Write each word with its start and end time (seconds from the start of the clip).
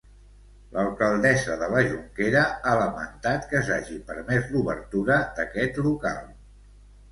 L'alcaldessa 0.77 1.57
de 1.63 1.67
la 1.73 1.83
Jonquera 1.87 2.41
ha 2.65 2.73
lamentat 2.81 3.47
que 3.53 3.63
s'hagi 3.69 4.01
permès 4.09 4.51
l'obertura 4.57 5.21
d'aquest 5.39 5.81
local. 5.91 6.21